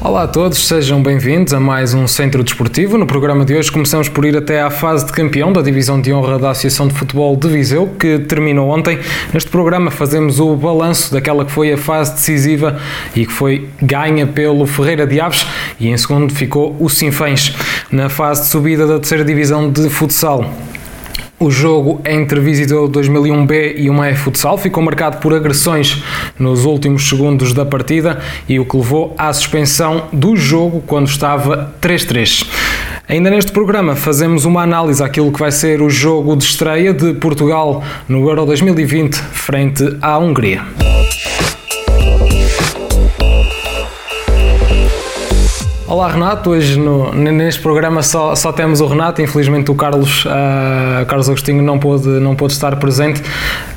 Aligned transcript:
Olá 0.00 0.22
a 0.22 0.28
todos, 0.28 0.68
sejam 0.68 1.02
bem-vindos 1.02 1.52
a 1.52 1.58
mais 1.58 1.92
um 1.92 2.06
Centro 2.06 2.44
Desportivo. 2.44 2.96
No 2.96 3.04
programa 3.04 3.44
de 3.44 3.56
hoje 3.56 3.70
começamos 3.70 4.08
por 4.08 4.24
ir 4.24 4.36
até 4.36 4.62
à 4.62 4.70
fase 4.70 5.04
de 5.04 5.10
campeão 5.10 5.52
da 5.52 5.60
Divisão 5.60 6.00
de 6.00 6.12
Honra 6.12 6.38
da 6.38 6.50
Associação 6.50 6.86
de 6.86 6.94
Futebol 6.94 7.34
de 7.34 7.48
Viseu, 7.48 7.88
que 7.98 8.20
terminou 8.20 8.70
ontem. 8.70 9.00
Neste 9.34 9.50
programa 9.50 9.90
fazemos 9.90 10.38
o 10.38 10.54
balanço 10.54 11.12
daquela 11.12 11.44
que 11.44 11.50
foi 11.50 11.72
a 11.72 11.76
fase 11.76 12.12
decisiva 12.12 12.78
e 13.14 13.26
que 13.26 13.32
foi 13.32 13.68
ganha 13.82 14.24
pelo 14.24 14.64
Ferreira 14.66 15.04
de 15.04 15.20
Aves 15.20 15.44
e 15.80 15.88
em 15.88 15.96
segundo 15.96 16.32
ficou 16.32 16.76
o 16.78 16.88
Sinfãs. 16.88 17.56
Na 17.90 18.08
fase 18.08 18.42
de 18.42 18.48
subida 18.48 18.86
da 18.86 19.00
terceira 19.00 19.24
Divisão 19.24 19.68
de 19.68 19.90
Futsal, 19.90 20.48
o 21.38 21.50
jogo 21.50 22.00
entre 22.04 22.40
Viseu 22.40 22.88
2001B 22.88 23.74
e 23.76 23.88
o 23.88 23.94
Maé 23.94 24.14
Futsal 24.14 24.58
ficou 24.58 24.82
marcado 24.82 25.18
por 25.18 25.32
agressões 25.32 26.02
nos 26.38 26.64
últimos 26.64 27.08
segundos 27.08 27.52
da 27.52 27.64
partida 27.64 28.18
e 28.48 28.58
o 28.58 28.64
que 28.64 28.76
levou 28.76 29.14
à 29.16 29.32
suspensão 29.32 30.08
do 30.12 30.36
jogo 30.36 30.82
quando 30.86 31.06
estava 31.06 31.74
3-3. 31.80 32.46
Ainda 33.08 33.30
neste 33.30 33.52
programa 33.52 33.94
fazemos 33.94 34.44
uma 34.44 34.62
análise 34.62 35.02
àquilo 35.02 35.32
que 35.32 35.38
vai 35.38 35.52
ser 35.52 35.80
o 35.80 35.88
jogo 35.88 36.36
de 36.36 36.44
estreia 36.44 36.92
de 36.92 37.14
Portugal 37.14 37.82
no 38.08 38.28
Euro 38.28 38.44
2020 38.44 39.14
frente 39.14 39.96
à 40.02 40.18
Hungria. 40.18 40.62
Olá 45.90 46.06
Renato, 46.08 46.50
hoje 46.50 46.78
no, 46.78 47.14
neste 47.14 47.62
programa 47.62 48.02
só, 48.02 48.34
só 48.34 48.52
temos 48.52 48.82
o 48.82 48.86
Renato, 48.86 49.22
infelizmente 49.22 49.70
o 49.70 49.74
Carlos, 49.74 50.26
uh, 50.26 51.06
Carlos 51.06 51.30
Agostinho 51.30 51.62
não 51.62 51.78
pôde, 51.78 52.06
não 52.06 52.36
pôde 52.36 52.52
estar 52.52 52.76
presente. 52.76 53.22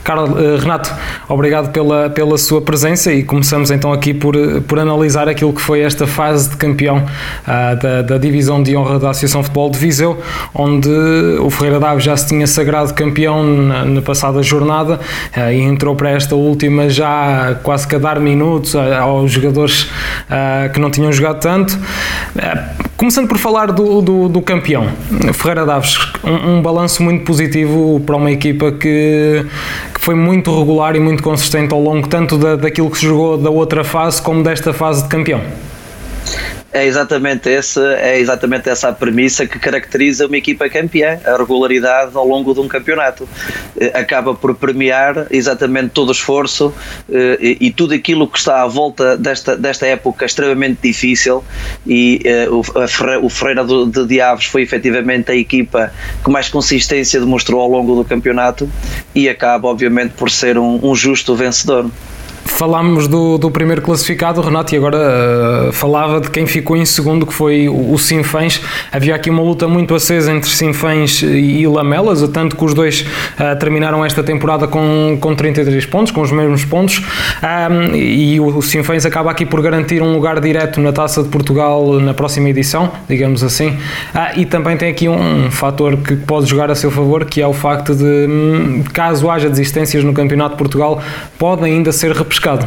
Carlos, 0.04 0.32
uh, 0.32 0.58
Renato, 0.58 0.92
obrigado 1.30 1.72
pela, 1.72 2.10
pela 2.10 2.38
sua 2.38 2.62
presença 2.62 3.12
e 3.14 3.24
começamos 3.24 3.72
então 3.72 3.94
aqui 3.94 4.14
por, 4.14 4.36
por 4.68 4.80
analisar 4.80 5.30
aquilo 5.30 5.54
que 5.54 5.62
foi 5.62 5.82
esta 5.82 6.08
fase 6.08 6.50
de 6.50 6.58
campeão 6.58 6.98
uh, 6.98 7.82
da, 7.82 8.02
da, 8.02 8.18
divisão 8.18 8.62
de 8.62 8.76
honra 8.76 9.00
da 9.00 9.10
Associação 9.12 9.44
Futebol 9.44 9.70
de 9.70 9.78
Viseu, 9.78 10.20
onde 10.54 10.90
o 11.40 11.50
Ferreira 11.50 11.80
Daves 11.80 12.04
já 12.04 12.16
se 12.18 12.28
tinha 12.28 12.48
sagrado 12.48 12.94
campeão 12.94 13.44
na, 13.44 13.86
na 13.86 14.02
passada 14.02 14.42
jornada 14.44 15.00
e 15.54 15.62
entrou 15.62 15.96
para 15.96 16.12
esta 16.12 16.36
última 16.36 16.90
já 16.90 17.56
quase 17.64 17.88
que 17.88 17.96
a 17.96 18.00
dar 18.00 18.20
minutos 18.20 18.76
aos 18.76 19.32
jogadores 19.32 19.90
que 20.74 20.80
não 20.80 20.92
tinham 20.92 21.12
jogado 21.12 21.40
tanto. 21.40 21.78
Começando 23.02 23.28
por 23.28 23.40
falar 23.40 23.72
do, 23.72 24.00
do, 24.00 24.30
do 24.30 24.42
campeão, 24.44 24.88
Ferreira 25.34 25.66
Daves, 25.66 25.98
um, 26.24 26.58
um 26.58 26.62
balanço 26.62 27.02
muito 27.02 27.26
positivo 27.26 28.00
para 28.06 28.16
uma 28.16 28.32
equipa 28.32 28.72
que, 28.72 29.44
que, 29.92 30.00
foi 30.00 30.14
muito 30.14 30.56
regular 30.56 30.96
e 30.96 31.00
muito 31.00 31.24
consistente 31.24 31.74
ao 31.74 31.82
longo 31.82 32.08
tanto 32.08 32.38
da, 32.38 32.56
daquilo 32.56 32.92
que 32.92 33.00
se 33.00 33.08
jogou 33.08 33.40
da 33.40 33.50
outra 33.50 33.84
fase 33.84 34.22
como 34.22 34.44
desta 34.44 34.72
fase 34.72 35.02
de 35.02 35.10
campeão. 35.10 35.42
É 36.74 36.86
exatamente, 36.86 37.50
esse, 37.50 37.80
é 37.80 38.18
exatamente 38.18 38.70
essa 38.70 38.88
a 38.88 38.94
premissa 38.94 39.46
que 39.46 39.60
caracteriza 39.60 40.26
uma 40.26 40.38
equipa 40.38 40.70
campeã, 40.70 41.20
a 41.26 41.36
regularidade 41.36 42.16
ao 42.16 42.26
longo 42.26 42.54
de 42.54 42.62
um 42.62 42.68
campeonato. 42.68 43.28
Eh, 43.78 43.92
acaba 43.94 44.34
por 44.34 44.56
premiar 44.56 45.28
exatamente 45.30 45.90
todo 45.90 46.10
o 46.10 46.12
esforço 46.14 46.74
eh, 47.12 47.58
e, 47.60 47.72
tudo 47.72 47.94
aquilo 47.94 48.26
que 48.26 48.38
está 48.38 48.62
à 48.62 48.68
volta 48.68 49.18
desta, 49.18 49.58
desta 49.58 49.86
época 49.86 50.26
extremamente 50.26 50.80
difícil 50.82 51.44
e 51.86 52.22
eh, 52.24 52.48
o, 52.50 52.64
Ferreira 53.30 53.66
de 53.66 54.06
Diabos 54.08 54.46
foi 54.46 54.62
efetivamente 54.62 55.30
a 55.30 55.36
equipa 55.36 55.92
que 56.24 56.30
mais 56.30 56.48
consistência 56.48 57.20
demonstrou 57.20 57.60
ao 57.60 57.68
longo 57.68 57.96
do 57.96 58.06
campeonato 58.06 58.70
e 59.14 59.28
acaba 59.28 59.68
obviamente 59.68 60.14
por 60.14 60.32
ser 60.32 60.58
um, 60.58 60.80
um 60.82 60.96
justo 60.96 61.36
vencedor. 61.36 61.90
Falámos 62.46 63.08
do, 63.08 63.38
do 63.38 63.50
primeiro 63.50 63.82
classificado, 63.82 64.42
Renato, 64.42 64.74
e 64.74 64.78
agora 64.78 64.98
uh, 64.98 65.72
falava 65.72 66.20
de 66.22 66.30
quem 66.30 66.46
ficou 66.46 66.78
em 66.78 66.86
segundo, 66.86 67.26
que 67.26 67.34
foi 67.34 67.68
o, 67.68 67.94
o 67.94 67.98
Sinfãs. 67.98 68.62
Havia 68.92 69.16
aqui 69.16 69.30
uma 69.30 69.42
luta 69.42 69.68
muito 69.68 69.96
acesa 69.96 70.32
entre 70.32 70.50
Sinfãs 70.50 71.22
e 71.24 71.66
Lamelas, 71.68 72.28
tanto 72.30 72.56
que 72.56 72.64
os 72.64 72.74
dois 72.74 73.02
uh, 73.02 73.58
terminaram 73.60 74.04
esta 74.06 74.24
temporada 74.24 74.68
com, 74.68 75.18
com 75.20 75.36
33 75.36 75.86
pontos, 75.86 76.12
com 76.12 76.22
os 76.22 76.32
mesmos 76.32 76.66
pontos, 76.66 77.02
um, 77.42 77.96
e 77.96 78.40
o, 78.40 78.58
o 78.58 78.62
Sinfãs 78.62 79.06
acaba 79.06 79.32
aqui 79.32 79.46
por 79.46 79.62
garantir 79.62 80.02
um 80.02 80.14
lugar 80.14 80.40
direto 80.40 80.80
na 80.80 80.92
Taça 80.92 81.24
de 81.24 81.30
Portugal 81.30 82.00
na 82.00 82.14
próxima 82.14 82.50
edição, 82.50 82.92
digamos 83.08 83.44
assim. 83.44 83.70
Uh, 83.70 84.38
e 84.38 84.46
também 84.46 84.78
tem 84.78 84.90
aqui 84.90 85.08
um, 85.10 85.50
fator 85.50 85.98
que 85.98 86.16
pode 86.16 86.48
jogar 86.48 86.70
a 86.72 86.76
seu 86.76 86.92
favor, 86.92 87.26
que 87.26 87.42
é 87.42 87.48
o 87.48 87.54
facto 87.54 87.96
de, 87.96 88.04
hum, 88.04 88.84
caso 88.94 89.30
haja 89.30 89.50
desistências 89.50 90.04
no 90.04 90.14
Campeonato 90.14 90.52
de 90.52 90.58
Portugal, 90.58 91.02
podem 91.38 91.74
ainda 91.74 91.92
ser 91.92 92.12
pescado. 92.32 92.66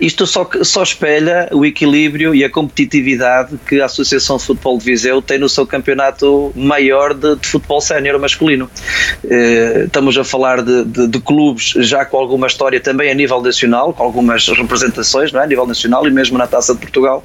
Isto 0.00 0.26
só, 0.26 0.48
só 0.62 0.82
espelha 0.82 1.48
o 1.52 1.64
equilíbrio 1.64 2.34
e 2.34 2.44
a 2.44 2.50
competitividade 2.50 3.58
que 3.66 3.80
a 3.80 3.86
Associação 3.86 4.36
de 4.36 4.44
Futebol 4.44 4.78
de 4.78 4.84
Viseu 4.84 5.20
tem 5.20 5.38
no 5.38 5.48
seu 5.48 5.66
campeonato 5.66 6.52
maior 6.54 7.14
de, 7.14 7.36
de 7.36 7.46
futebol 7.46 7.80
sénior 7.80 8.18
masculino. 8.18 8.70
Eh, 9.28 9.84
estamos 9.86 10.16
a 10.16 10.24
falar 10.24 10.62
de, 10.62 10.84
de, 10.84 11.06
de, 11.06 11.20
clubes 11.20 11.74
já 11.78 12.04
com 12.04 12.16
alguma 12.16 12.46
história 12.46 12.80
também 12.80 13.10
a 13.10 13.14
nível 13.14 13.40
nacional, 13.40 13.92
com 13.92 14.02
algumas 14.02 14.46
representações 14.48 15.32
não 15.32 15.40
é? 15.40 15.44
a 15.44 15.46
nível 15.46 15.66
nacional 15.66 16.06
e 16.06 16.10
mesmo 16.10 16.38
na 16.38 16.46
Taça 16.46 16.74
de 16.74 16.80
Portugal, 16.80 17.24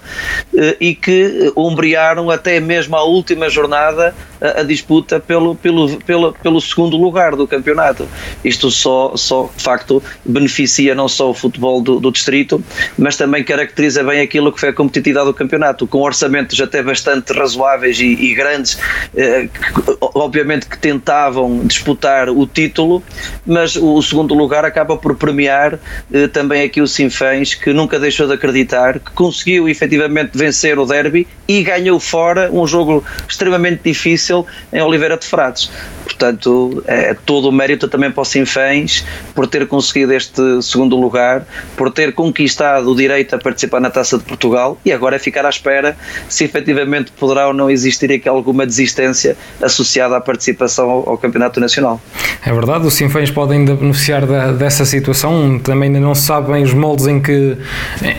eh, 0.56 0.78
e 0.80 0.96
que 0.96 1.52
ombrearam 1.56 2.30
até 2.30 2.60
mesmo 2.60 2.96
à 2.96 3.04
última 3.04 3.50
jornada 3.50 4.14
a, 4.42 4.62
a 4.62 4.64
disputa 4.64 5.20
pelo, 5.20 5.56
pelo, 5.56 5.98
pelo, 6.00 6.34
pelo 6.34 6.60
segundo 6.60 6.98
lugar 6.98 7.36
do 7.36 7.48
campeonato. 7.48 8.08
Isto 8.44 8.72
só, 8.72 9.16
só 9.16 9.50
de 9.56 9.64
facto 9.64 10.02
beneficia 10.26 10.96
não 10.96 11.08
só 11.08 11.30
o 11.30 11.34
futebol 11.34 11.82
do, 11.82 12.00
do 12.00 12.12
distrito, 12.12 12.51
mas 12.98 13.16
também 13.16 13.44
caracteriza 13.44 14.04
bem 14.04 14.22
aquilo 14.22 14.52
que 14.52 14.60
foi 14.60 14.70
a 14.70 14.74
competitividade 14.74 15.28
do 15.28 15.34
campeonato, 15.34 15.86
com 15.86 16.00
orçamentos 16.00 16.60
até 16.60 16.82
bastante 16.82 17.34
razoáveis 17.34 18.00
e, 18.00 18.06
e 18.06 18.34
grandes, 18.34 18.78
eh, 19.16 19.48
que, 19.48 19.98
obviamente 20.02 20.66
que 20.66 20.78
tentavam 20.78 21.66
disputar 21.66 22.30
o 22.30 22.48
título, 22.48 23.04
mas 23.46 23.76
o, 23.76 23.96
o 23.96 24.02
segundo 24.02 24.34
lugar 24.34 24.66
acaba 24.66 24.98
por 24.98 25.16
premiar 25.16 25.80
eh, 26.12 26.28
também 26.28 26.64
aqui 26.64 26.82
o 26.82 26.88
Sinfãs, 26.88 27.54
que 27.54 27.74
nunca 27.74 28.00
deixou 28.00 28.28
de 28.28 28.34
acreditar, 28.34 29.00
que 29.00 29.12
conseguiu 29.12 29.70
efetivamente 29.70 30.38
vencer 30.38 30.80
o 30.80 30.86
derby 30.86 31.28
e 31.48 31.64
ganhou 31.64 32.00
fora 32.00 32.50
um 32.52 32.66
jogo 32.66 33.04
extremamente 33.28 33.82
difícil 33.84 34.46
em 34.72 34.82
Oliveira 34.82 35.18
de 35.18 35.26
Frades. 35.26 35.70
Portanto, 36.12 36.84
é 36.88 37.16
todo 37.26 37.48
o 37.48 37.52
mérito 37.52 37.88
também 37.88 38.12
para 38.12 38.22
o 38.22 38.26
Sinfãs 38.26 39.06
por 39.34 39.48
ter 39.48 39.66
conseguido 39.68 40.14
este 40.14 40.62
segundo 40.62 41.00
lugar, 41.00 41.46
por 41.78 41.90
ter 41.90 42.14
conquistado 42.14 42.92
o 42.92 42.96
direito 42.96 43.36
a 43.36 43.40
participar 43.40 43.80
na 43.80 43.90
Taça 43.90 44.18
de 44.18 44.24
Portugal 44.24 44.78
e 44.86 44.92
agora 44.92 45.16
é 45.16 45.20
ficar 45.20 45.46
à 45.46 45.50
espera 45.50 45.96
se 46.28 46.44
efetivamente 46.44 47.12
poderá 47.14 47.48
ou 47.48 47.54
não 47.54 47.70
existir 47.70 48.12
aqui 48.12 48.28
alguma 48.28 48.66
desistência 48.66 49.38
associada 49.62 50.18
à 50.18 50.22
participação 50.22 50.90
ao, 50.90 51.10
ao 51.10 51.18
Campeonato 51.18 51.60
Nacional. 51.60 52.02
É 52.46 52.52
verdade, 52.52 52.86
os 52.86 52.94
Sinfãs 52.94 53.32
podem 53.32 53.60
ainda 53.60 53.76
beneficiar 53.76 54.26
da, 54.26 54.52
dessa 54.52 54.84
situação, 54.84 55.60
também 55.60 55.88
ainda 55.88 56.00
não 56.00 56.14
se 56.14 56.24
sabem 56.24 56.64
os 56.64 56.74
moldes 56.74 57.08
em 57.08 57.22
que, 57.22 57.58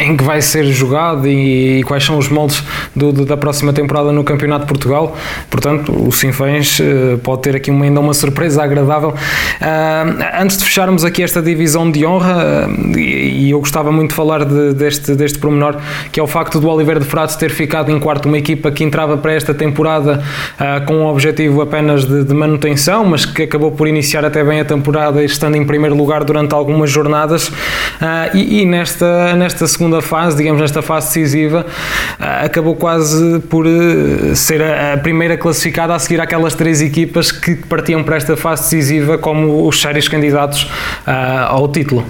em 0.00 0.16
que 0.16 0.25
vai 0.25 0.41
ser 0.41 0.64
jogado 0.64 1.28
e, 1.28 1.81
e 1.81 1.82
quais 1.82 2.04
são 2.04 2.16
os 2.16 2.28
moldes 2.28 2.62
do, 2.94 3.12
da 3.12 3.36
próxima 3.36 3.72
temporada 3.72 4.12
no 4.12 4.25
Campeonato 4.25 4.62
de 4.62 4.69
Portugal, 4.69 5.16
portanto 5.50 5.92
o 5.92 6.10
Sinfãs 6.12 6.78
uh, 6.78 7.19
pode 7.19 7.42
ter 7.42 7.56
aqui 7.56 7.70
uma 7.70 7.81
ainda 7.82 8.00
uma 8.00 8.15
surpresa 8.15 8.62
agradável. 8.62 9.10
Uh, 9.10 10.41
antes 10.41 10.56
de 10.56 10.65
fecharmos 10.65 11.04
aqui 11.04 11.22
esta 11.22 11.41
divisão 11.41 11.91
de 11.91 12.04
honra, 12.04 12.69
uh, 12.69 12.99
e, 12.99 13.50
eu 13.50 13.61
gostava 13.61 13.93
muito 13.93 14.11
de 14.11 14.17
falar 14.17 14.44
de, 14.44 14.73
deste, 14.75 15.14
deste 15.14 15.38
promenor, 15.38 15.76
que 16.11 16.19
é 16.19 16.23
o 16.23 16.26
facto 16.26 16.61
do 16.61 16.69
Oliveira 16.69 17.00
de 17.00 17.06
Frades 17.06 17.37
ter 17.37 17.50
ficado 17.50 17.90
em 17.90 17.99
quarto, 18.00 18.26
uma 18.26 18.38
equipa 18.38 18.70
que 18.70 18.84
entrava 18.84 19.17
para 19.17 19.32
esta 19.32 19.52
temporada 19.52 20.23
uh, 20.55 20.84
com 20.87 21.05
o 21.05 21.06
objetivo 21.11 21.61
apenas 21.61 22.05
de, 22.05 22.25
de, 22.25 22.34
manutenção, 22.34 23.05
mas 23.05 23.25
que 23.25 23.43
acabou 23.43 23.70
por 23.70 23.87
iniciar 23.87 24.25
até 24.25 24.43
bem 24.43 24.61
a 24.61 24.64
temporada, 24.64 25.23
estando 25.23 25.56
em 25.56 25.64
primeiro 25.64 25.94
lugar 25.94 26.25
durante 26.25 26.55
algumas 26.55 26.90
jornadas. 26.90 27.50
E, 28.34 28.62
e, 28.62 28.67
nesta, 28.67 29.34
nesta 29.34 29.67
segunda 29.67 30.00
fase, 30.00 30.37
digamos, 30.37 30.61
nesta 30.61 30.82
fase 30.82 31.08
decisiva, 31.08 31.64
acabou 32.19 32.75
quase 32.75 33.40
por 33.40 33.67
ser 34.34 34.62
a, 34.62 34.94
a 34.94 34.99
primeira 34.99 35.37
classificada 35.37 35.94
a 35.94 35.99
seguir 35.99 36.20
aquelas 36.20 36.55
três 36.55 36.81
equipas 36.81 37.31
que 37.31 37.56
partiam 37.67 38.03
para 38.03 38.17
esta 38.17 38.37
fase 38.37 38.62
decisiva 38.62 39.19
como 39.19 39.67
os 39.67 39.81
sérios 39.81 40.09
candidatos 40.09 40.64
uh, 41.06 41.47
ao 41.49 41.69
título. 41.69 42.05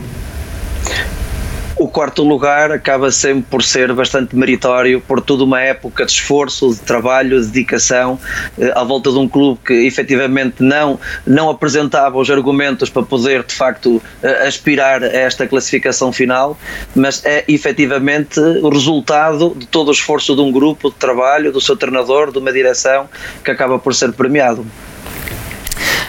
O, 1.76 1.88
quarto 1.88 2.22
lugar 2.22 2.70
acaba 2.70 3.10
sempre 3.10 3.44
por 3.50 3.62
ser 3.62 3.92
bastante 3.92 4.36
meritório 4.36 5.00
por 5.00 5.20
toda 5.20 5.42
uma 5.42 5.60
época 5.60 6.06
de 6.06 6.12
esforço, 6.12 6.72
de 6.72 6.80
trabalho, 6.80 7.40
de 7.40 7.48
dedicação 7.48 8.20
eh, 8.56 8.72
à 8.74 8.84
volta 8.84 9.10
de 9.10 9.18
um 9.18 9.28
clube 9.28 9.60
que 9.66 9.72
efetivamente 9.72 10.62
não, 10.62 11.00
não 11.26 11.50
apresentava 11.50 12.16
os 12.18 12.30
argumentos 12.30 12.88
para 12.88 13.02
poder 13.02 13.42
de 13.42 13.52
facto 13.52 14.00
eh, 14.22 14.46
aspirar 14.46 15.02
a 15.02 15.08
esta 15.08 15.46
classificação 15.46 16.12
final, 16.12 16.56
mas 16.94 17.24
é 17.24 17.44
efetivamente 17.48 18.38
o 18.38 18.68
resultado 18.68 19.52
de 19.56 19.66
todo 19.66 19.88
o 19.88 19.92
esforço 19.92 20.36
de 20.36 20.40
um 20.40 20.52
grupo 20.52 20.88
de 20.88 20.96
trabalho, 20.96 21.50
do 21.50 21.60
seu 21.60 21.76
treinador, 21.76 22.30
de 22.30 22.38
uma 22.38 22.52
direção 22.52 23.08
que 23.44 23.50
acaba 23.50 23.78
por 23.78 23.92
ser 23.92 24.12
premiado. 24.12 24.64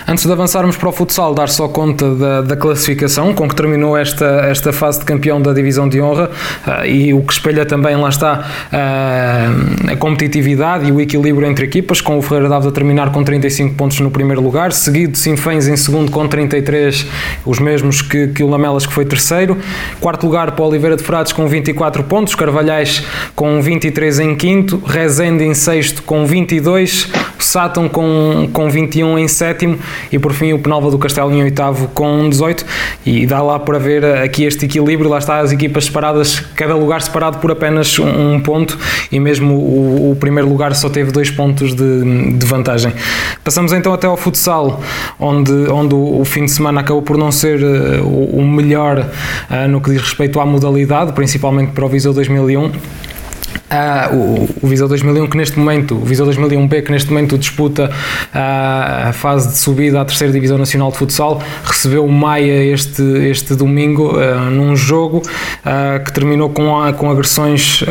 Antes 0.06 0.26
de 0.26 0.32
avançarmos 0.32 0.76
para 0.76 0.90
o 0.90 0.92
futsal, 0.92 1.34
dar 1.34 1.48
só 1.48 1.68
conta 1.68 2.14
da, 2.14 2.42
da 2.42 2.56
classificação 2.58 3.34
com 3.34 3.48
que 3.48 3.56
terminou 3.56 3.98
esta, 3.98 4.26
esta 4.26 4.74
fase 4.74 5.00
de 5.00 5.06
campeão 5.06 5.42
da 5.42 5.54
Divisão 5.54 5.88
de 5.88 6.02
Honra 6.02 6.30
uh, 6.68 6.86
e 6.86 7.14
o 7.14 7.22
que 7.22 7.32
espelha 7.32 7.66
também, 7.66 7.96
lá 7.96 8.10
está, 8.10 8.46
uh, 8.72 9.92
a 9.94 9.96
competitividade 9.96 10.88
e 10.88 10.92
o 10.92 11.00
equilíbrio 11.00 11.48
entre 11.48 11.66
equipas, 11.66 12.02
com 12.02 12.18
o 12.18 12.22
Ferreira 12.22 12.50
Daves 12.50 12.68
a 12.68 12.72
terminar 12.72 13.12
com 13.12 13.24
35 13.24 13.76
pontos 13.76 14.00
no 14.02 14.12
primeiro 14.12 14.42
lugar, 14.42 14.74
seguido 14.74 15.14
de 15.14 15.20
Sinfãs 15.20 15.68
em 15.68 15.78
segundo 15.78 16.12
com 16.12 16.28
33, 16.28 17.08
os 17.46 17.60
mesmos 17.60 18.02
que, 18.02 18.28
que 18.28 18.44
o 18.44 18.48
Lamelas, 18.48 18.86
que 18.86 18.94
foi 18.94 19.06
terceiro. 19.06 19.58
Quarto 20.02 20.26
lugar 20.26 20.52
para 20.52 20.66
Oliveira 20.66 20.98
de 20.98 21.04
Frades 21.04 21.32
com 21.32 21.48
24 21.48 22.04
pontos, 22.04 22.36
Carvalhais 22.36 23.04
com 23.36 23.62
23 23.62 24.20
em 24.20 24.36
quinto, 24.36 24.82
Rezende 24.86 25.46
em 25.46 25.54
sexto 25.54 26.04
com 26.04 26.26
22, 26.26 27.10
Sátão 27.44 27.88
com, 27.90 28.50
com 28.52 28.70
21 28.70 29.18
em 29.20 29.28
sétimo 29.28 29.78
e 30.12 30.18
por 30.18 30.34
fim 30.34 30.54
o 30.54 30.60
Penalva 30.60 30.90
do 30.90 30.98
Castelo 30.98 31.32
em 31.32 31.44
oitavo 31.44 31.88
com 31.90 32.30
18 32.30 32.66
e 33.06 33.26
dá 33.26 33.42
lá 33.42 33.60
para 33.60 33.78
ver 33.78 34.06
aqui 34.06 34.44
este 34.44 34.66
equilíbrio, 34.66 35.10
lá 35.10 35.18
está 35.18 35.40
as 35.40 35.52
equipas 35.52 35.86
separadas, 35.86 36.40
cada 36.56 36.76
lugar 36.76 37.02
separado 37.02 37.38
por 37.40 37.52
apenas 37.52 38.00
um, 38.00 38.40
ponto. 38.40 38.78
E 39.12 39.20
mesmo 39.20 39.56
o, 39.56 40.12
o, 40.12 40.16
primeiro 40.16 40.50
lugar 40.50 40.74
só 40.76 40.90
teve 40.90 41.12
dois 41.12 41.30
pontos 41.30 41.76
de, 41.76 42.34
de, 42.34 42.46
vantagem. 42.46 42.94
Passamos 43.44 43.74
então 43.74 43.94
até 43.94 44.08
ao 44.08 44.16
futsal, 44.16 44.82
onde, 45.20 45.52
onde 45.70 45.94
o, 45.94 46.22
o 46.22 46.26
fim 46.26 46.46
de 46.46 46.52
semana 46.52 46.82
acabou 46.82 47.02
por 47.02 47.18
não 47.18 47.32
ser 47.32 47.62
uh, 47.62 48.04
o, 48.04 48.40
o, 48.40 48.48
melhor 48.48 49.00
uh, 49.00 49.68
no 49.68 49.82
que 49.82 49.92
diz 49.92 50.02
respeito 50.02 50.40
à 50.40 50.46
modalidade, 50.46 51.14
principalmente 51.14 51.72
para 51.72 51.86
o 51.86 51.90
Viseu 51.90 52.14
2001 52.14 52.72
ah, 53.74 54.12
o, 54.14 54.48
o 54.62 54.68
Viseu 54.68 54.88
2001 54.88 55.28
que 55.28 55.36
neste 55.36 55.58
momento, 55.58 55.96
o 55.96 56.06
Viseu 56.06 56.28
2001B 56.28 56.84
que 56.84 56.92
neste 56.92 57.10
momento 57.10 57.40
disputa 57.40 57.90
ah, 58.32 59.10
a 59.10 59.14
fase 59.14 59.50
de 59.50 59.58
subida 59.58 60.00
à 60.00 60.06
terceira 60.06 60.32
divisão 60.32 60.60
nacional 60.60 60.92
de 60.92 60.98
futsal, 60.98 61.42
recebeu 61.64 62.06
o 62.06 62.12
Maia 62.12 62.64
este, 62.66 63.02
este 63.28 63.56
domingo 63.56 64.16
ah, 64.20 64.48
num 64.52 64.76
jogo 64.76 65.24
que 66.06 66.12
terminou 66.12 66.50
com, 66.50 66.80
a, 66.80 66.94
com 66.94 67.10
agressões 67.10 67.84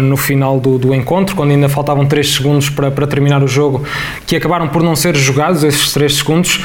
no 0.00 0.16
final 0.16 0.60
do, 0.60 0.78
do 0.78 0.94
encontro, 0.94 1.34
quando 1.34 1.50
ainda 1.50 1.68
faltavam 1.68 2.06
3 2.06 2.34
segundos 2.34 2.70
para, 2.70 2.90
para 2.90 3.06
terminar 3.06 3.42
o 3.42 3.48
jogo, 3.48 3.84
que 4.26 4.36
acabaram 4.36 4.68
por 4.68 4.82
não 4.82 4.94
ser 4.94 5.14
jogados 5.16 5.64
esses 5.64 5.92
3 5.92 6.16
segundos, 6.16 6.64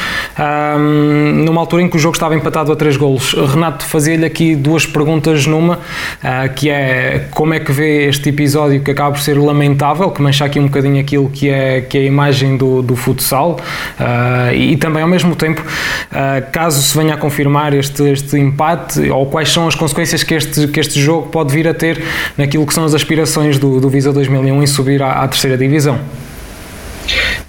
numa 1.46 1.60
altura 1.60 1.82
em 1.82 1.90
que 1.90 1.98
o 1.98 2.00
jogo 2.00 2.16
estava 2.16 2.36
empatado 2.36 2.72
a 2.72 2.76
3 2.76 2.96
golos. 2.96 3.34
Renato, 3.34 3.84
fazia-lhe 3.84 4.26
aqui 4.26 4.56
duas 4.56 4.86
perguntas 4.86 5.48
numa, 5.48 5.80
que 6.56 6.70
é 6.70 7.28
como 7.32 7.54
é 7.54 7.60
que 7.60 7.72
vê 7.72 8.08
este 8.08 8.30
episódio 8.30 8.61
episódio 8.62 8.82
que 8.82 8.92
acaba 8.92 9.12
por 9.12 9.22
ser 9.22 9.38
lamentável, 9.38 10.12
que 10.12 10.22
mancha 10.22 10.46
aqui 10.46 10.60
um 10.60 10.66
bocadinho 10.66 11.00
aquilo 11.00 11.30
que 11.30 11.50
é, 11.50 11.82
que 11.82 11.98
é 11.98 12.02
a 12.02 12.04
imagem 12.04 12.58
do, 12.58 12.82
do 12.82 12.96
futsal 12.96 13.60
uh, 14.00 14.54
e, 14.54 14.78
também 14.78 15.02
ao 15.02 15.08
mesmo 15.10 15.36
tempo, 15.36 15.62
uh, 15.62 16.52
caso 16.52 16.82
se 16.82 16.98
venha 16.98 17.16
a 17.16 17.18
confirmar 17.18 17.74
este, 17.74 18.04
este 18.04 18.38
empate 18.38 19.10
ou 19.10 19.26
quais 19.26 19.52
são 19.52 19.68
as 19.68 19.76
consequências 19.76 20.24
que 20.24 20.34
este, 20.34 20.68
que 20.68 20.80
este 20.80 21.00
jogo 21.00 21.30
pode 21.30 21.54
vir 21.54 21.68
a 21.68 21.74
ter 21.74 22.02
naquilo 22.38 22.66
que 22.66 22.74
são 22.74 22.84
as 22.84 22.94
aspirações 22.94 23.58
do, 23.58 23.80
do 23.80 23.90
Visa 23.90 24.12
2001 24.14 24.64
em 24.64 24.68
subir 24.68 25.02
à, 25.02 25.24
à 25.24 25.28
terceira 25.28 25.58
divisão. 25.58 26.00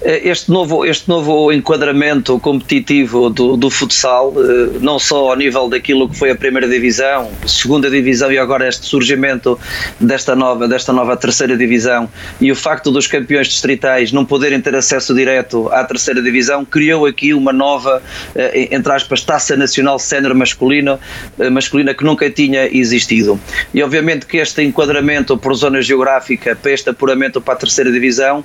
Eh, 0.04 0.28
este 0.28 0.50
novo, 0.50 0.84
este 0.84 1.08
novo 1.08 1.52
enquadramento 1.52 2.38
competitivo 2.40 3.30
do, 3.30 3.56
do 3.56 3.70
futsal, 3.70 4.32
eh, 4.36 4.78
não 4.80 4.98
só 4.98 5.30
ao 5.30 5.36
nível 5.36 5.68
daquilo 5.68 6.08
que 6.08 6.18
foi 6.18 6.30
a 6.30 6.34
primeira 6.34 6.68
divisão, 6.68 7.30
segunda 7.46 7.88
divisão 7.88 8.32
e 8.32 8.38
agora 8.38 8.68
este 8.68 8.86
surgimento 8.86 9.58
desta 10.00 10.34
nova, 10.34 10.66
desta 10.66 10.92
nova 10.92 11.16
terceira 11.16 11.56
divisão 11.56 12.08
e 12.40 12.50
o 12.50 12.56
facto 12.56 12.90
dos 12.90 13.06
campeões 13.06 13.46
distritais 13.46 14.10
não 14.10 14.24
poderem 14.24 14.60
ter 14.60 14.74
acesso 14.74 15.14
direto 15.14 15.68
à 15.68 15.84
terceira 15.84 16.20
divisão, 16.20 16.64
criou 16.64 17.06
aqui 17.06 17.32
uma 17.32 17.52
nova, 17.52 18.02
eh, 18.34 18.68
entre 18.72 18.92
aspas, 18.92 19.22
taça 19.22 19.56
nacional 19.56 19.98
sénior 20.00 20.34
masculina, 20.34 20.98
masculina 21.52 21.94
que 21.94 22.04
nunca 22.04 22.28
tinha 22.28 22.66
existido. 22.66 23.38
E 23.72 23.82
obviamente 23.82 24.26
que 24.26 24.38
este 24.38 24.62
enquadramento 24.62 25.36
por 25.36 25.54
zona 25.54 25.80
geográfica, 25.80 26.56
para 26.56 26.72
este 26.72 26.90
apuramento 26.90 27.40
para 27.40 27.54
a 27.54 27.56
terceira 27.56 27.92
divisão, 27.92 28.44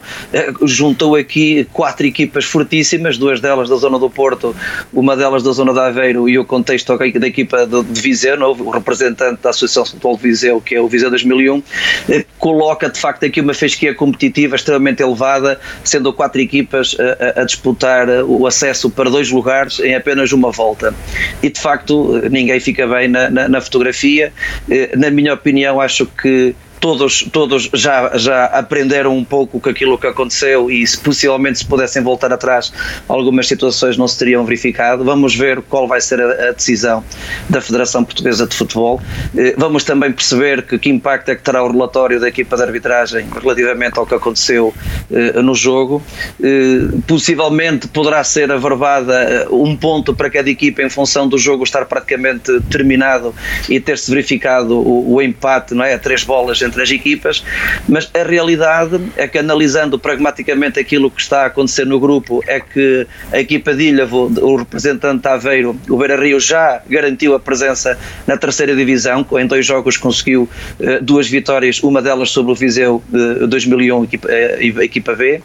juntou 0.63 1.15
aqui 1.15 1.46
quatro 1.73 2.05
equipas 2.05 2.45
fortíssimas, 2.45 3.17
duas 3.17 3.39
delas 3.39 3.69
da 3.69 3.75
zona 3.75 3.99
do 3.99 4.09
Porto, 4.09 4.55
uma 4.93 5.15
delas 5.15 5.43
da 5.43 5.51
zona 5.51 5.73
de 5.73 5.79
Aveiro 5.79 6.27
e 6.27 6.37
o 6.37 6.45
contexto 6.45 6.97
da 6.97 7.27
equipa 7.27 7.65
de 7.65 8.01
Viseu, 8.01 8.37
o 8.39 8.69
representante 8.69 9.41
da 9.41 9.49
Associação 9.49 9.85
Futebol 9.85 10.15
de 10.17 10.23
Viseu, 10.23 10.61
que 10.61 10.75
é 10.75 10.81
o 10.81 10.87
Viseu 10.87 11.09
2001, 11.09 11.63
eh, 12.09 12.25
coloca 12.37 12.89
de 12.89 12.99
facto 12.99 13.25
aqui 13.25 13.41
uma 13.41 13.53
fasquia 13.53 13.93
competitiva 13.93 14.55
extremamente 14.55 15.01
elevada, 15.01 15.59
sendo 15.83 16.11
quatro 16.13 16.41
equipas 16.41 16.95
a, 16.99 17.41
a, 17.41 17.43
disputar 17.45 18.07
o 18.25 18.45
acesso 18.45 18.89
para 18.89 19.09
dois 19.09 19.29
lugares 19.31 19.79
em 19.79 19.95
apenas 19.95 20.31
uma 20.31 20.51
volta. 20.51 20.93
E 21.41 21.49
de 21.49 21.59
facto 21.59 22.21
ninguém 22.29 22.59
fica 22.59 22.87
bem 22.87 23.07
na, 23.07 23.29
na, 23.29 23.47
na 23.47 23.61
fotografia. 23.61 24.31
Eh, 24.69 24.91
na 24.95 25.09
minha 25.09 25.33
opinião, 25.33 25.79
acho 25.79 26.05
que 26.05 26.55
todos, 26.79 27.23
todos 27.31 27.69
já, 27.73 28.17
já 28.17 28.45
aprenderam 28.45 29.15
um 29.15 29.23
pouco 29.23 29.59
com 29.59 29.69
aquilo 29.69 29.97
que 29.97 30.07
aconteceu 30.07 30.69
e 30.69 30.85
se 30.85 30.97
possivelmente 30.99 31.59
se 31.59 31.65
pudessem 31.65 32.01
voltar 32.01 32.31
atrás 32.31 32.71
algumas 33.07 33.47
situações 33.47 33.97
não 33.97 34.07
se 34.07 34.17
teriam 34.17 34.43
verificado. 34.45 35.03
Vamos 35.03 35.35
ver 35.35 35.61
qual 35.63 35.87
vai 35.87 36.01
ser 36.01 36.21
a, 36.21 36.49
a 36.49 36.51
decisão 36.51 37.03
da 37.49 37.61
Federação 37.61 38.03
Portuguesa 38.03 38.45
de 38.45 38.55
Futebol. 38.55 39.01
Eh, 39.35 39.55
vamos 39.57 39.83
também 39.83 40.11
perceber 40.11 40.63
que, 40.63 40.77
que 40.77 40.89
impacto 40.89 41.29
é 41.29 41.35
que 41.35 41.41
terá 41.41 41.63
o 41.63 41.71
relatório 41.71 42.19
da 42.19 42.27
equipa 42.27 42.55
de 42.55 42.63
arbitragem 42.63 43.27
relativamente 43.41 43.97
ao 43.97 44.05
que 44.05 44.15
aconteceu 44.15 44.73
eh, 45.11 45.41
no 45.41 45.55
jogo. 45.55 46.03
Eh, 46.41 46.87
possivelmente 47.07 47.87
poderá 47.87 48.23
ser 48.23 48.51
averbada 48.51 49.47
um 49.51 49.75
ponto 49.75 50.15
para 50.15 50.29
cada 50.29 50.49
equipa 50.49 50.81
em 50.81 50.89
função 50.89 51.27
do 51.27 51.37
jogo 51.37 51.63
estar 51.63 51.85
praticamente 51.85 52.59
terminado 52.69 53.33
e 53.69 53.79
ter-se 53.79 54.09
verificado 54.09 54.77
o, 54.77 55.15
o 55.15 55.21
empate 55.21 55.73
não 55.73 55.83
é, 55.83 55.93
a 55.93 55.99
três 55.99 56.23
bolas 56.23 56.61
entre 56.67 56.81
as 56.81 56.91
equipas, 56.91 57.43
mas 57.87 58.09
a 58.13 58.23
realidade 58.23 59.01
é 59.15 59.27
que 59.27 59.37
analisando 59.37 59.97
pragmaticamente 59.97 60.79
aquilo 60.79 61.09
que 61.09 61.21
está 61.21 61.43
a 61.43 61.45
acontecer 61.47 61.85
no 61.85 61.99
grupo 61.99 62.43
é 62.47 62.59
que 62.59 63.07
a 63.31 63.39
equipa 63.39 63.73
de 63.73 63.89
Ilhavo, 63.89 64.31
o 64.41 64.55
representante 64.57 65.27
Aveiro, 65.27 65.77
o 65.89 65.97
Beira 65.97 66.15
Rio 66.21 66.39
já 66.39 66.81
garantiu 66.89 67.33
a 67.33 67.39
presença 67.39 67.97
na 68.25 68.37
terceira 68.37 68.75
divisão, 68.75 69.25
em 69.39 69.47
dois 69.47 69.65
jogos 69.65 69.97
conseguiu 69.97 70.49
uh, 70.79 71.03
duas 71.03 71.27
vitórias, 71.27 71.81
uma 71.81 72.01
delas 72.01 72.29
sobre 72.31 72.51
o 72.51 72.55
Viseu 72.55 73.03
uh, 73.11 73.47
2001, 73.47 74.03
equipa, 74.03 74.27
uh, 74.27 74.81
equipa 74.81 75.15
B, 75.15 75.27
eh, 75.35 75.41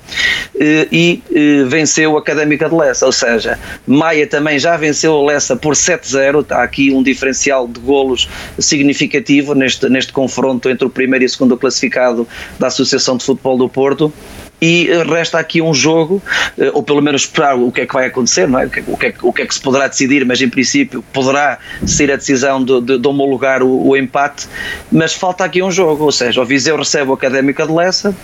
e 0.55 1.23
venceu 1.69 2.17
a 2.17 2.21
Académica 2.21 2.69
de 2.69 2.75
Lessa, 2.75 3.07
ou 3.07 3.13
seja, 3.13 3.59
Maia 3.87 4.27
também 4.27 4.59
já 4.59 4.77
venceu 4.77 5.17
a 5.17 5.25
Lessa 5.25 5.57
por 5.57 5.75
7-0, 5.75 6.43
está 6.43 6.63
aqui 6.63 6.93
um 6.93 7.03
diferencial 7.03 7.67
de 7.67 7.81
golos 7.81 8.29
significativo 8.59 9.55
neste, 9.55 9.89
neste 9.89 10.13
confronto 10.13 10.69
entre 10.69 10.87
o 10.87 10.91
primeiro 10.91 11.25
e 11.25 11.29
segundo 11.29 11.57
classificado 11.57 12.27
da 12.59 12.69
Associação 12.69 13.17
de 13.17 13.25
Futebol 13.25 13.57
do 13.57 13.69
Porto. 13.69 14.13
E 14.61 14.89
eh, 14.89 15.03
resta 15.03 15.41
aqui 15.41 15.61
um 15.61 15.75
jogo, 15.75 16.23
eh, 16.57 16.71
ou 16.73 16.85
pelo 16.85 17.03
menos 17.03 17.23
esperar 17.23 17.57
o 17.57 17.73
que 17.73 17.81
é 17.81 17.87
que 17.87 17.93
vai 17.93 18.07
acontecer, 18.07 18.47
não 18.47 18.61
é? 18.61 18.67
O 18.67 18.71
que, 18.71 18.85
o 18.87 18.97
que, 18.97 19.07
é, 19.07 19.15
o 19.21 19.33
que, 19.33 19.43
é 19.43 19.47
que 19.47 19.55
se 19.55 19.61
poderá 19.61 19.89
decidir, 19.89 20.25
mas 20.25 20.41
em 20.41 20.49
princípio 20.49 21.05
poderá 21.13 21.59
ser 21.85 22.13
a 22.13 22.17
decisão 22.17 22.65
de, 22.65 22.81
de, 22.81 22.99
de 22.99 23.09
homologar 23.09 23.61
o, 23.61 23.89
o 23.89 23.97
empate, 23.97 24.47
mas 24.91 25.15
falta 25.15 25.45
aqui 25.45 25.61
um 25.65 25.71
jogo, 25.71 26.05
ou 26.05 26.13
seja, 26.13 26.41
o 26.41 26.45
Viseu 26.45 26.77
recebe 26.77 27.11
o 27.11 27.15
Académica 27.15 27.67
de 27.67 27.73
Lessa, 27.73 28.15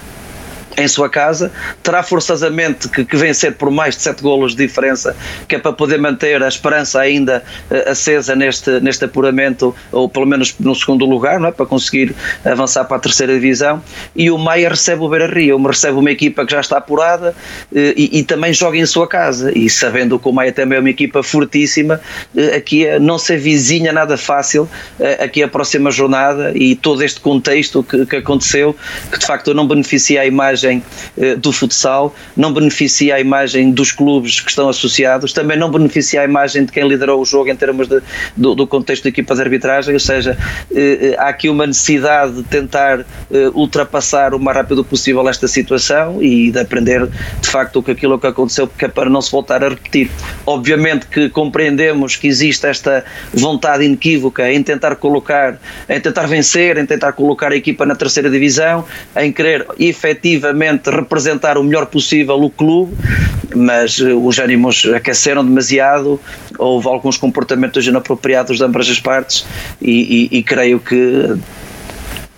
em 0.79 0.87
sua 0.87 1.09
casa, 1.09 1.51
terá 1.83 2.03
forçosamente 2.03 2.89
que, 2.89 3.05
que, 3.05 3.17
vencer 3.17 3.55
por 3.55 3.71
mais 3.71 3.97
de 3.97 4.03
7 4.03 4.23
golos 4.23 4.55
de 4.55 4.65
diferença, 4.67 5.17
que 5.49 5.57
é 5.57 5.59
para 5.59 5.73
poder 5.73 5.99
manter 5.99 6.43
a 6.43 6.49
esperança 6.49 7.01
ainda 7.01 7.43
uh, 7.71 7.91
acesa 7.91 8.35
neste, 8.37 8.81
neste 8.81 9.05
apuramento, 9.05 9.75
ou 9.91 10.09
pelo 10.09 10.27
menos 10.27 10.55
no 10.61 10.75
segundo 10.75 11.05
lugar, 11.05 11.41
não 11.41 11.49
é? 11.49 11.53
para 11.53 11.67
conseguir 11.67 12.15
avançar 12.45 12.85
para 12.85 12.97
a 12.97 13.01
terceira 13.01 13.35
divisão. 13.35 13.83
E 14.15 14.31
o 14.31 14.39
Maia 14.39 14.69
recebe 14.69 15.03
o 15.03 15.09
Beira 15.09 15.27
Rio, 15.27 15.61
recebe 15.67 15.99
uma 15.99 16.11
equipa 16.11 16.47
que 16.47 16.53
já 16.53 16.61
está 16.61 16.79
apurada 16.79 17.35
uh, 17.73 17.77
e, 17.77 18.21
e, 18.21 18.23
também 18.23 18.53
joga 18.53 18.79
em 18.79 18.87
sua 18.87 19.09
casa. 19.09 19.51
E 19.57 19.69
sabendo 19.69 20.19
que 20.19 20.29
o 20.29 20.33
Maia 20.33 20.53
também 20.53 20.79
é 20.79 20.81
uma 20.81 20.91
equipa 20.91 21.23
fortíssima, 21.23 22.01
uh, 22.35 22.57
aqui 22.57 22.87
não 23.01 23.19
se 23.19 23.35
avizinha 23.35 23.93
nada 23.93 24.17
fácil, 24.17 24.69
aqui 25.19 25.43
a 25.43 25.49
próxima 25.49 25.91
jornada 25.91 26.53
e 26.55 26.77
todo 26.77 27.03
este 27.03 27.21
contexto 27.21 27.83
que, 27.83 28.07
que 28.07 28.17
aconteceu, 28.17 28.77
que 29.11 29.19
de 29.19 29.27
facto 29.27 29.53
não 29.53 29.67
beneficia 29.67 30.21
a 30.21 30.27
imagem 30.27 30.68
imagem 30.69 30.83
do 31.39 31.53
futsal, 31.53 32.15
não 32.37 32.53
beneficia 32.53 33.17
a 33.17 33.21
imagem 33.21 33.71
dos 33.71 33.93
clubes 33.93 34.41
que 34.41 34.51
estão 34.51 34.69
associados, 34.69 35.33
também 35.33 35.57
não 35.57 35.71
beneficia 35.71 36.21
a 36.21 36.25
imagem 36.25 36.65
de 36.65 36.73
quem 36.73 36.87
liderou 36.87 37.21
o 37.21 37.25
jogo 37.25 37.51
em 37.51 37.57
termos 37.57 37.89
de, 37.89 38.01
do, 38.37 38.55
do, 38.55 38.67
contexto 38.67 39.05
da 39.05 39.09
equipa 39.09 39.35
de 39.35 39.41
arbitragem, 39.41 39.95
ou 39.95 40.01
seja, 40.01 40.37
há 41.19 41.29
aqui 41.29 41.49
uma 41.49 41.67
necessidade 41.67 42.35
de 42.35 42.43
tentar 42.45 43.05
ultrapassar 43.55 44.35
o 44.35 44.39
mais 44.39 44.57
rápido 44.57 44.85
possível 44.85 45.29
esta 45.29 45.49
situação 45.49 46.23
e 46.23 46.51
de 46.51 46.59
aprender 46.59 47.07
de 47.07 47.49
facto 47.49 47.83
que 47.83 47.91
aquilo 47.91 48.19
que 48.19 48.27
aconteceu, 48.27 48.67
porque 48.67 48.85
é 48.85 48.89
para 48.89 49.11
não 49.11 49.21
se 49.21 49.31
voltar 49.31 49.65
a 49.65 49.69
repetir. 49.69 50.11
Obviamente 50.47 51.07
que 51.07 51.29
compreendemos 51.29 52.17
que 52.17 52.29
existe 52.29 52.67
esta 52.67 53.05
vontade 53.33 53.85
inequívoca 53.85 54.51
em 54.51 54.63
tentar 54.63 54.97
colocar, 54.97 55.59
em 55.89 56.01
tentar 56.01 56.27
vencer, 56.27 56.79
em 56.79 56.87
tentar 56.87 57.13
colocar 57.13 57.53
a 57.53 57.57
equipa 57.57 57.87
na 57.87 57.95
terceira 57.95 58.31
divisão, 58.31 58.85
em 59.17 59.33
querer 59.33 59.67
efetivamente 59.79 60.58
representar 60.91 61.59
o 61.59 61.63
melhor 61.63 61.87
possível 61.87 62.37
o 62.41 62.51
clube, 62.51 62.95
mas 63.55 64.01
eh, 64.01 64.13
os 64.13 64.39
ânimos 64.39 64.85
aqueceram 64.95 65.45
demasiado, 65.45 66.21
houve 66.59 66.89
alguns 66.89 67.17
comportamentos 67.17 67.87
inapropriados 67.87 68.59
de 68.59 68.65
ambas 68.65 68.89
as 68.89 69.01
partes 69.01 69.47
e, 69.81 70.29
e, 70.33 70.39
e 70.39 70.43
creio 70.43 70.81
que 70.81 71.37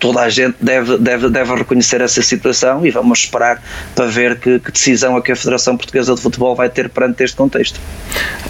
toda 0.01 0.19
a 0.19 0.29
gente 0.29 0.55
deve, 0.59 0.97
deve, 0.97 1.29
deve 1.29 1.55
reconhecer 1.55 2.01
essa 2.01 2.21
situação 2.23 2.83
e 2.85 2.89
vamos 2.89 3.19
esperar 3.19 3.61
para 3.95 4.07
ver 4.07 4.39
que, 4.39 4.59
que 4.59 4.71
decisão 4.71 5.15
é 5.15 5.21
que 5.21 5.31
a 5.31 5.35
Federação 5.35 5.77
Portuguesa 5.77 6.15
de 6.15 6.19
Futebol 6.19 6.55
vai 6.55 6.69
ter 6.69 6.89
perante 6.89 7.23
este 7.23 7.37
contexto. 7.37 7.79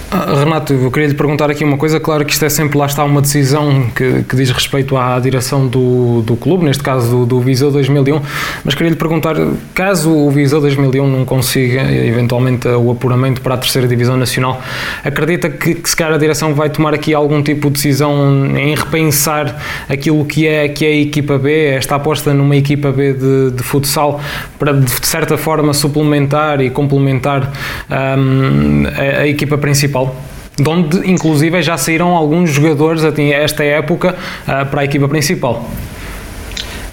Ah, 0.09 0.33
Renato, 0.39 0.73
eu 0.73 0.89
queria 0.89 1.09
lhe 1.09 1.13
perguntar 1.13 1.51
aqui 1.51 1.65
uma 1.65 1.77
coisa. 1.77 1.99
Claro 1.99 2.25
que 2.25 2.31
isto 2.31 2.45
é 2.45 2.49
sempre, 2.49 2.77
lá 2.77 2.85
está, 2.85 3.03
uma 3.03 3.21
decisão 3.21 3.89
que, 3.93 4.23
que 4.23 4.35
diz 4.35 4.49
respeito 4.49 4.95
à 4.95 5.19
direção 5.19 5.67
do, 5.67 6.21
do 6.21 6.37
clube, 6.37 6.63
neste 6.63 6.81
caso 6.81 7.09
do, 7.09 7.25
do 7.25 7.41
Viseu 7.41 7.69
2001, 7.69 8.21
mas 8.63 8.73
queria 8.73 8.89
lhe 8.89 8.95
perguntar, 8.95 9.35
caso 9.73 10.09
o 10.09 10.31
Viseu 10.31 10.61
2001 10.61 11.05
não 11.05 11.25
consiga 11.25 11.81
eventualmente 11.91 12.65
o 12.67 12.91
apuramento 12.91 13.41
para 13.41 13.55
a 13.55 13.57
terceira 13.57 13.87
divisão 13.87 14.15
nacional, 14.15 14.61
acredita 15.03 15.49
que, 15.49 15.75
que 15.75 15.89
se 15.89 15.95
calhar 15.95 16.13
a 16.13 16.17
direção 16.17 16.53
vai 16.53 16.69
tomar 16.69 16.93
aqui 16.93 17.13
algum 17.13 17.43
tipo 17.43 17.67
de 17.67 17.73
decisão 17.73 18.57
em 18.57 18.73
repensar 18.73 19.61
aquilo 19.89 20.23
que 20.25 20.47
é, 20.47 20.69
que 20.69 20.85
é 20.85 20.89
a 20.89 20.95
equipa 20.95 21.40
B, 21.41 21.65
esta 21.75 21.95
aposta 21.95 22.33
numa 22.33 22.55
equipa 22.55 22.91
B 22.91 23.13
de, 23.13 23.51
de 23.51 23.63
futsal 23.63 24.21
para 24.57 24.73
de 24.73 24.89
certa 25.05 25.37
forma 25.37 25.73
suplementar 25.73 26.61
e 26.61 26.69
complementar 26.69 27.51
um, 27.89 28.83
a, 28.87 29.21
a, 29.21 29.27
equipa 29.27 29.57
principal? 29.57 30.15
De 30.55 30.69
onde, 30.69 31.09
inclusive, 31.09 31.61
já 31.61 31.77
saíram 31.77 32.15
alguns 32.15 32.51
jogadores 32.51 33.03
a 33.03 33.11
esta 33.35 33.63
época 33.63 34.15
uh, 34.43 34.65
para 34.67 34.81
a 34.81 34.85
equipa 34.85 35.07
principal 35.07 35.65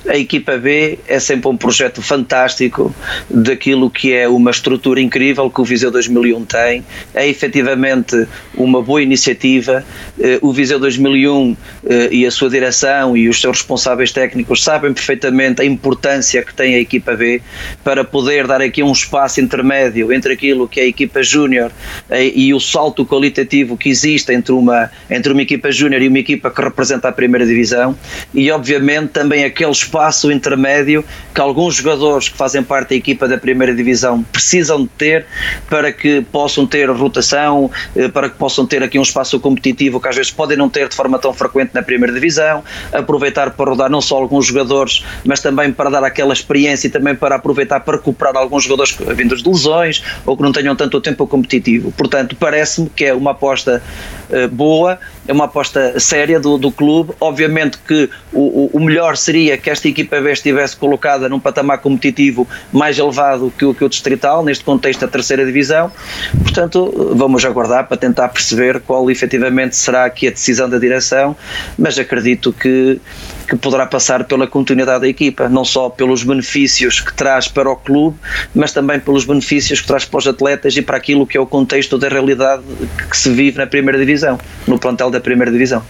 a 0.08 0.16
equipa 0.16 0.56
B 0.56 0.98
é 1.06 1.20
sempre 1.20 1.48
um 1.48 1.56
projeto 1.56 2.00
fantástico 2.00 2.94
daquilo 3.28 3.90
que 3.90 4.12
é 4.12 4.26
uma 4.26 4.50
estrutura 4.50 5.00
incrível 5.00 5.50
que 5.50 5.60
o 5.60 5.64
Viseu 5.64 5.90
2001 5.90 6.44
tem. 6.46 6.84
É 7.14 7.28
efetivamente 7.28 8.26
uma 8.54 8.82
boa 8.82 9.02
iniciativa. 9.02 9.84
Eh, 10.18 10.38
o 10.40 10.52
Viseu 10.52 10.78
2001 10.80 11.56
eh, 11.84 12.08
e 12.10 12.26
a 12.26 12.30
sua 12.30 12.48
direção 12.48 13.16
e 13.16 13.28
os 13.28 13.40
seus 13.40 13.58
responsáveis 13.58 14.10
técnicos 14.10 14.64
sabem 14.64 14.92
perfeitamente 14.92 15.60
a 15.60 15.64
importância 15.64 16.42
que 16.42 16.54
tem 16.54 16.74
a 16.74 16.78
equipa 16.78 17.14
B 17.14 17.42
para 17.84 18.02
poder 18.02 18.46
dar 18.46 18.62
aqui 18.62 18.82
um 18.82 18.92
espaço 18.92 19.40
intermédio 19.40 20.12
entre 20.12 20.32
aquilo 20.32 20.66
que 20.66 20.80
é 20.80 20.84
a 20.84 20.86
equipa 20.86 21.22
júnior 21.22 21.70
eh, 22.08 22.32
e 22.34 22.54
o 22.54 22.60
salto 22.60 23.04
qualitativo 23.04 23.76
que 23.76 23.90
existe 23.90 24.32
entre 24.32 24.52
uma, 24.52 24.90
entre 25.10 25.32
uma 25.32 25.42
equipa 25.42 25.70
júnior 25.70 26.00
e 26.00 26.08
uma 26.08 26.18
equipa 26.18 26.50
que 26.50 26.62
representa 26.62 27.08
a 27.08 27.12
primeira 27.12 27.46
divisão 27.46 27.96
e 28.32 28.50
obviamente 28.50 29.10
também 29.10 29.44
aquele 29.44 29.70
espaço 29.70 29.97
espaço 29.98 30.30
intermédio 30.30 31.04
que 31.34 31.40
alguns 31.40 31.74
jogadores 31.74 32.28
que 32.28 32.36
fazem 32.36 32.62
parte 32.62 32.90
da 32.90 32.94
equipa 32.94 33.26
da 33.26 33.36
primeira 33.36 33.74
divisão 33.74 34.22
precisam 34.22 34.82
de 34.82 34.88
ter 34.90 35.26
para 35.68 35.92
que 35.92 36.22
possam 36.32 36.64
ter 36.66 36.88
rotação, 36.88 37.70
eh, 37.96 38.08
para 38.08 38.30
que 38.30 38.36
possam 38.36 38.64
ter 38.64 38.82
aqui 38.82 38.98
um 38.98 39.02
espaço 39.02 39.40
competitivo 39.40 40.00
que 40.00 40.08
às 40.08 40.14
vezes 40.14 40.30
podem 40.30 40.56
não 40.56 40.68
ter 40.68 40.88
de 40.88 40.94
forma 40.94 41.18
tão 41.18 41.32
frequente 41.34 41.70
na 41.74 41.82
primeira 41.82 42.14
divisão, 42.14 42.62
aproveitar 42.92 43.50
para 43.50 43.70
rodar 43.70 43.90
não 43.90 44.00
só 44.00 44.16
alguns 44.16 44.46
jogadores, 44.46 45.04
mas 45.24 45.40
também 45.40 45.72
para 45.72 45.90
dar 45.90 46.04
aquela 46.04 46.32
experiência 46.32 46.86
e 46.86 46.90
também 46.90 47.14
para 47.14 47.34
aproveitar 47.34 47.80
para 47.80 47.96
recuperar 47.96 48.36
alguns 48.36 48.64
jogadores 48.64 48.96
vindos 49.16 49.42
de 49.42 49.48
lesões 49.48 50.02
ou 50.24 50.36
que 50.36 50.42
não 50.42 50.52
tenham 50.52 50.76
tanto 50.76 51.00
tempo 51.00 51.26
competitivo. 51.26 51.92
Portanto, 51.92 52.36
parece-me 52.38 52.88
que 52.88 53.04
é 53.04 53.14
uma 53.14 53.32
aposta 53.32 53.82
uh, 54.30 54.48
boa, 54.48 54.98
é 55.28 55.32
uma 55.32 55.44
aposta 55.44 56.00
séria 56.00 56.40
do, 56.40 56.56
do 56.56 56.72
clube. 56.72 57.12
Obviamente 57.20 57.78
que 57.86 58.10
o, 58.32 58.70
o 58.72 58.80
melhor 58.80 59.16
seria 59.16 59.56
que 59.58 59.68
esta 59.68 59.86
equipa 59.86 60.20
B 60.20 60.32
estivesse 60.32 60.74
colocada 60.74 61.28
num 61.28 61.38
patamar 61.38 61.78
competitivo 61.78 62.48
mais 62.72 62.98
elevado 62.98 63.52
que 63.56 63.64
o, 63.64 63.74
que 63.74 63.84
o 63.84 63.88
Distrital, 63.88 64.42
neste 64.42 64.64
contexto 64.64 65.00
da 65.00 65.08
terceira 65.08 65.44
divisão. 65.44 65.92
Portanto, 66.42 67.12
vamos 67.14 67.44
aguardar 67.44 67.86
para 67.86 67.96
tentar 67.96 68.28
perceber 68.28 68.80
qual 68.80 69.10
efetivamente 69.10 69.76
será 69.76 70.06
aqui 70.06 70.26
a 70.26 70.30
decisão 70.30 70.68
da 70.68 70.78
direção, 70.78 71.36
mas 71.78 71.98
acredito 71.98 72.52
que 72.52 72.98
que 73.48 73.56
poderá 73.56 73.86
passar 73.86 74.24
pela 74.24 74.46
continuidade 74.46 75.00
da 75.00 75.08
equipa, 75.08 75.48
não 75.48 75.64
só 75.64 75.88
pelos 75.88 76.22
benefícios 76.22 77.00
que 77.00 77.12
traz 77.14 77.48
para 77.48 77.70
o 77.70 77.76
clube, 77.76 78.18
mas 78.54 78.72
também 78.72 79.00
pelos 79.00 79.24
benefícios 79.24 79.80
que 79.80 79.86
traz 79.86 80.04
para 80.04 80.18
os 80.18 80.26
atletas 80.26 80.76
e 80.76 80.82
para 80.82 80.96
aquilo 80.98 81.26
que 81.26 81.36
é 81.36 81.40
o 81.40 81.46
contexto 81.46 81.96
da 81.96 82.08
realidade 82.08 82.62
que 83.10 83.16
se 83.16 83.30
vive 83.30 83.58
na 83.58 83.66
primeira 83.66 83.98
divisão, 83.98 84.38
no 84.66 84.78
plantel 84.78 85.10
da 85.10 85.20
primeira 85.20 85.50
divisão. 85.50 85.82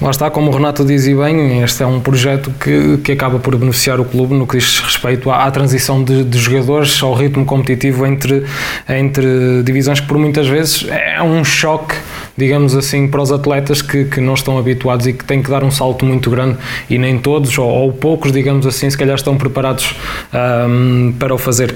Lá 0.00 0.10
está, 0.10 0.28
como 0.28 0.50
o 0.50 0.54
Renato 0.54 0.84
dizia 0.84 1.16
bem, 1.16 1.62
este 1.62 1.84
é 1.84 1.86
um 1.86 2.00
projeto 2.00 2.50
que, 2.58 2.98
que 2.98 3.12
acaba 3.12 3.38
por 3.38 3.56
beneficiar 3.56 4.00
o 4.00 4.04
clube 4.04 4.34
no 4.34 4.44
que 4.44 4.58
diz 4.58 4.80
respeito 4.80 5.30
à, 5.30 5.44
à 5.44 5.50
transição 5.52 6.02
de, 6.02 6.24
de, 6.24 6.36
jogadores, 6.36 7.00
ao 7.00 7.14
ritmo 7.14 7.44
competitivo 7.44 8.04
entre, 8.04 8.44
entre 8.88 9.62
divisões 9.62 10.00
que 10.00 10.06
por 10.08 10.18
muitas 10.18 10.48
vezes 10.48 10.84
é 10.88 11.22
um 11.22 11.44
choque, 11.44 11.94
digamos 12.36 12.74
assim, 12.74 13.06
para 13.06 13.22
os 13.22 13.30
atletas 13.30 13.82
que, 13.82 14.06
que 14.06 14.20
não 14.20 14.34
estão 14.34 14.58
habituados 14.58 15.06
e 15.06 15.12
que 15.12 15.24
têm 15.24 15.40
que 15.40 15.48
dar 15.48 15.62
um 15.62 15.70
salto 15.70 16.04
muito 16.04 16.28
grande 16.28 16.58
e 16.90 16.98
nem 16.98 17.16
todos, 17.16 17.56
ou, 17.56 17.68
ou 17.68 17.92
poucos, 17.92 18.32
digamos 18.32 18.66
assim, 18.66 18.90
se 18.90 18.98
calhar 18.98 19.14
estão 19.14 19.36
preparados 19.36 19.94
um, 20.68 21.12
para 21.16 21.32
o 21.32 21.38
fazer. 21.38 21.72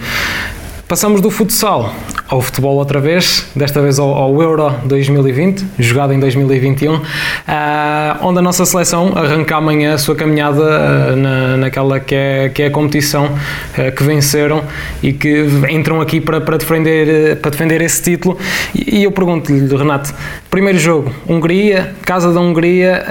Passamos 0.89 1.21
do 1.21 1.31
futsal 1.31 1.95
ao 2.27 2.41
futebol 2.41 2.77
outra 2.77 2.99
vez, 2.99 3.47
desta 3.55 3.83
vez 3.83 3.99
ao, 3.99 4.09
ao 4.09 4.43
Euro 4.43 4.73
2020, 4.87 5.63
jogado 5.79 6.15
em 6.15 6.19
2021, 6.19 6.95
uh, 6.95 7.03
ah, 7.47 8.17
onde 8.23 8.39
a 8.39 8.43
nossa 8.43 8.65
seleção 8.65 9.13
arranca 9.15 9.55
amanhã 9.55 9.93
a 9.93 9.99
sua 9.99 10.17
caminhada 10.17 10.63
uh, 10.63 11.17
na, 11.17 11.57
naquela 11.59 12.01
que 12.01 12.15
é, 12.15 12.49
que 12.49 12.63
é 12.63 12.67
a 12.69 12.71
competição 12.71 13.27
uh, 13.27 13.93
que 13.95 14.03
venceram 14.03 14.65
e 15.03 15.13
que 15.13 15.45
entram 15.69 16.01
aqui 16.01 16.23
para, 16.23 16.41
para, 16.41 16.57
defender, 16.57 17.37
para 17.37 17.51
defender 17.51 17.83
esse 17.83 18.03
título. 18.03 18.39
E, 18.75 19.01
e 19.01 19.05
eu 19.05 19.13
pergunto-lhe, 19.13 19.77
Renato, 19.77 20.15
primeiro 20.51 20.79
jogo, 20.79 21.13
Hungria, 21.29 21.93
casa 22.07 22.33
da 22.33 22.41
Hungria 22.41 23.05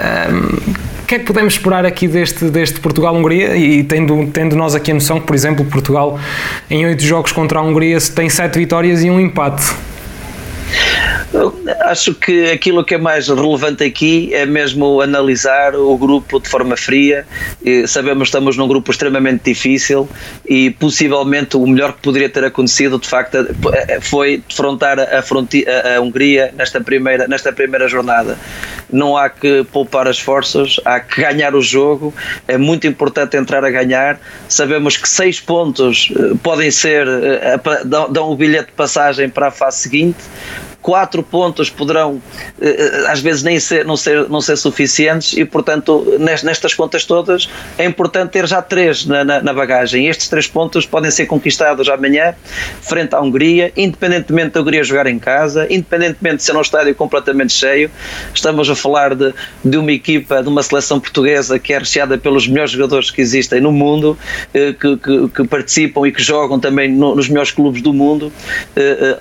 que 1.08 1.14
é 1.14 1.18
que 1.18 1.24
podemos 1.24 1.54
esperar 1.54 1.86
aqui 1.86 2.06
deste, 2.06 2.44
deste 2.50 2.78
Portugal-Hungria? 2.80 3.56
E 3.56 3.82
tendo, 3.82 4.26
tendo 4.26 4.54
nós 4.54 4.74
aqui 4.74 4.90
a 4.90 4.94
noção 4.94 5.18
que, 5.18 5.26
por 5.26 5.34
exemplo, 5.34 5.64
Portugal 5.64 6.20
em 6.68 6.84
oito 6.84 7.02
jogos 7.02 7.32
contra 7.32 7.58
a 7.58 7.62
Hungria 7.62 7.98
tem 8.14 8.28
sete 8.28 8.58
vitórias 8.58 9.02
e 9.02 9.08
um 9.08 9.18
empate. 9.18 9.64
Acho 11.82 12.14
que 12.14 12.50
aquilo 12.50 12.82
que 12.82 12.94
é 12.94 12.98
mais 12.98 13.28
relevante 13.28 13.84
aqui 13.84 14.32
é 14.32 14.46
mesmo 14.46 15.00
analisar 15.00 15.76
o 15.76 15.96
grupo 15.98 16.40
de 16.40 16.48
forma 16.48 16.76
fria. 16.76 17.26
Sabemos 17.86 18.24
que 18.24 18.28
estamos 18.28 18.56
num 18.56 18.66
grupo 18.66 18.90
extremamente 18.90 19.44
difícil 19.44 20.08
e 20.46 20.70
possivelmente 20.70 21.56
o 21.56 21.66
melhor 21.66 21.92
que 21.92 22.00
poderia 22.00 22.30
ter 22.30 22.44
acontecido, 22.44 22.98
de 22.98 23.06
facto, 23.06 23.46
foi 24.00 24.42
defrontar 24.48 24.98
a, 24.98 25.18
a, 25.18 26.00
Hungria 26.00 26.52
nesta 26.56 26.80
primeira, 26.80 27.28
nesta 27.28 27.52
primeira 27.52 27.88
jornada. 27.88 28.38
Não 28.90 29.16
há 29.16 29.28
que 29.28 29.64
poupar 29.70 30.08
as 30.08 30.18
forças, 30.18 30.80
há 30.84 30.98
que 30.98 31.20
ganhar 31.20 31.54
o 31.54 31.60
jogo. 31.60 32.14
É 32.46 32.56
muito 32.56 32.86
importante 32.86 33.36
entrar 33.36 33.62
a 33.64 33.70
ganhar. 33.70 34.18
Sabemos 34.48 34.96
que 34.96 35.06
seis 35.06 35.38
pontos 35.38 36.10
eh, 36.16 36.34
podem 36.42 36.70
ser, 36.70 37.06
eh, 37.06 37.60
dão 37.84 38.30
o 38.30 38.36
bilhete 38.36 38.68
de 38.68 38.72
passagem 38.72 39.28
para 39.28 39.48
a 39.48 39.50
fase 39.50 39.80
seguinte 39.80 40.18
quatro 40.88 41.22
pontos 41.22 41.68
poderão 41.68 42.18
eh, 42.58 42.66
eh, 42.66 43.12
às 43.12 43.20
vezes 43.20 43.42
nem 43.42 43.60
ser, 43.60 43.84
não, 43.84 43.94
ser, 43.94 44.26
não 44.30 44.40
ser 44.40 44.56
suficientes 44.56 45.36
e 45.36 45.44
portanto 45.44 46.16
nestas 46.18 46.72
contas 46.72 47.04
todas 47.04 47.46
é 47.76 47.84
importante 47.84 48.30
ter 48.30 48.46
já 48.46 48.62
três 48.62 49.04
na, 49.04 49.22
na, 49.22 49.42
na, 49.42 49.52
bagagem. 49.52 50.06
Estes 50.06 50.30
três 50.30 50.46
pontos 50.46 50.86
podem 50.86 51.10
ser 51.10 51.26
conquistados 51.26 51.90
amanhã 51.90 52.34
frente 52.80 53.14
à 53.14 53.20
Hungria, 53.20 53.70
independentemente 53.76 54.54
da 54.54 54.62
Hungria 54.62 54.82
jogar 54.82 55.06
em 55.06 55.18
casa, 55.18 55.66
independentemente 55.68 56.36
de 56.36 56.44
ser 56.44 56.56
um 56.56 56.62
estádio 56.62 56.94
completamente 56.94 57.52
cheio. 57.52 57.90
Estamos 58.32 58.70
a 58.70 58.74
falar 58.74 59.14
de, 59.14 59.34
de 59.62 59.76
uma 59.76 59.92
equipa, 59.92 60.42
de 60.42 60.48
uma 60.48 60.62
seleção 60.62 60.98
portuguesa 60.98 61.58
que 61.58 61.74
é 61.74 61.78
recheada 61.78 62.16
pelos 62.16 62.48
melhores 62.48 62.70
jogadores 62.70 63.10
que 63.10 63.20
existem 63.20 63.60
no 63.60 63.72
mundo, 63.72 64.16
eh, 64.54 64.72
que, 64.72 64.96
que, 64.96 65.28
que 65.28 65.46
participam 65.46 66.08
e 66.08 66.12
que 66.12 66.22
jogam 66.22 66.58
também 66.58 66.90
no, 66.90 67.14
nos 67.14 67.28
melhores 67.28 67.50
clubes 67.50 67.82
do 67.82 67.92
mundo, 67.92 68.32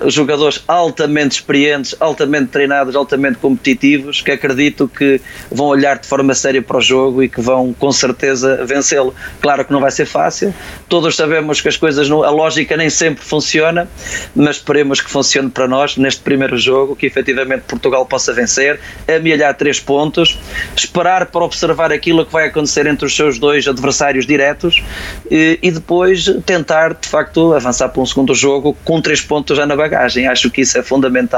jogadores 0.07 0.63
altamente 0.65 1.35
experientes 1.35 1.56
experientes, 1.57 1.95
altamente 1.99 2.47
treinados, 2.47 2.95
altamente 2.95 3.37
competitivos, 3.39 4.21
que 4.21 4.31
acredito 4.31 4.87
que 4.87 5.19
vão 5.51 5.67
olhar 5.67 5.97
de 5.97 6.07
forma 6.07 6.33
séria 6.33 6.61
para 6.61 6.77
o 6.77 6.81
jogo 6.81 7.23
e 7.23 7.29
que 7.29 7.41
vão 7.41 7.73
com 7.73 7.91
certeza 7.91 8.63
vencê-lo. 8.65 9.13
Claro 9.41 9.65
que 9.65 9.71
não 9.71 9.79
vai 9.79 9.91
ser 9.91 10.05
fácil, 10.05 10.53
todos 10.87 11.15
sabemos 11.15 11.59
que 11.59 11.67
as 11.67 11.75
coisas, 11.75 12.09
a 12.09 12.29
lógica 12.29 12.77
nem 12.77 12.89
sempre 12.89 13.23
funciona, 13.23 13.87
mas 14.35 14.57
esperemos 14.57 15.01
que 15.01 15.09
funcione 15.09 15.49
para 15.49 15.67
nós 15.67 15.97
neste 15.97 16.21
primeiro 16.21 16.57
jogo, 16.57 16.95
que 16.95 17.05
efetivamente 17.05 17.63
Portugal 17.67 18.05
possa 18.05 18.33
vencer, 18.33 18.79
amealhar 19.07 19.55
três 19.55 19.79
pontos, 19.79 20.37
esperar 20.75 21.25
para 21.27 21.43
observar 21.43 21.91
aquilo 21.91 22.25
que 22.25 22.31
vai 22.31 22.47
acontecer 22.47 22.85
entre 22.85 23.05
os 23.05 23.15
seus 23.15 23.39
dois 23.39 23.67
adversários 23.67 24.25
diretos 24.25 24.83
e, 25.29 25.57
e 25.61 25.71
depois 25.71 26.25
tentar 26.45 26.93
de 26.93 27.07
facto 27.07 27.53
avançar 27.53 27.89
para 27.89 28.01
um 28.01 28.05
segundo 28.05 28.33
jogo 28.35 28.77
com 28.83 29.01
três 29.01 29.21
pontos 29.21 29.57
já 29.57 29.65
na 29.65 29.75
bagagem. 29.75 30.27
Acho 30.27 30.49
que 30.49 30.61
isso 30.61 30.77
é 30.77 30.83
fundamental 30.83 31.36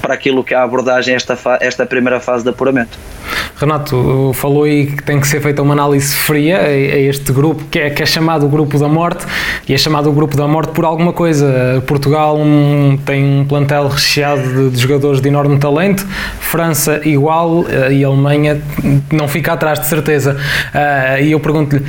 para 0.00 0.14
aquilo 0.14 0.42
que 0.42 0.54
é 0.54 0.56
a 0.56 0.62
abordagem 0.62 1.14
esta, 1.14 1.38
esta 1.60 1.86
primeira 1.86 2.20
fase 2.20 2.44
de 2.44 2.50
apuramento. 2.50 2.98
Renato, 3.56 4.30
falou 4.34 4.64
aí 4.64 4.86
que 4.86 5.02
tem 5.02 5.20
que 5.20 5.26
ser 5.26 5.40
feita 5.40 5.60
uma 5.62 5.74
análise 5.74 6.14
fria 6.14 6.60
a, 6.60 6.70
este 6.70 7.32
grupo, 7.32 7.64
que 7.70 7.78
é, 7.78 7.90
que 7.90 8.02
é 8.02 8.06
chamado 8.06 8.46
o 8.46 8.48
Grupo 8.48 8.78
da 8.78 8.88
Morte, 8.88 9.26
e 9.68 9.74
é 9.74 9.78
chamado 9.78 10.08
o 10.08 10.12
Grupo 10.12 10.36
da 10.36 10.46
Morte 10.46 10.72
por 10.72 10.84
alguma 10.84 11.12
coisa. 11.12 11.82
Portugal 11.86 12.38
tem 13.04 13.24
um 13.24 13.44
plantel 13.44 13.88
recheado 13.88 14.42
de, 14.42 14.70
de, 14.70 14.78
jogadores 14.78 15.20
de 15.20 15.28
enorme 15.28 15.58
talento, 15.58 16.06
França 16.40 17.00
igual 17.04 17.64
eh, 17.68 17.94
e 17.94 18.04
Alemanha 18.04 18.62
não 19.10 19.26
fica 19.26 19.52
atrás, 19.52 19.80
de 19.80 19.86
certeza. 19.86 20.36
Uh, 20.74 21.22
e 21.22 21.32
eu 21.32 21.40
pergunto-lhe. 21.40 21.84